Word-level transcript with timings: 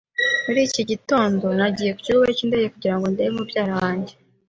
Muri 0.45 0.59
iki 0.67 0.81
gitondo, 0.91 1.45
nagiye 1.57 1.91
ku 1.95 2.01
kibuga 2.05 2.29
cy'indege 2.37 2.67
kugira 2.73 2.95
ngo 2.97 3.05
ndebe 3.11 3.31
mubyara 3.37 3.73
wanjye. 3.81 4.13